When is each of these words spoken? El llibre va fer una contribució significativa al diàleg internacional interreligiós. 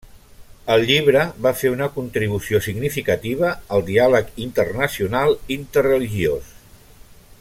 El 0.75 0.85
llibre 0.91 1.25
va 1.45 1.51
fer 1.59 1.71
una 1.73 1.89
contribució 1.97 2.61
significativa 2.67 3.51
al 3.77 3.85
diàleg 3.91 4.33
internacional 4.47 5.37
interreligiós. 5.59 6.51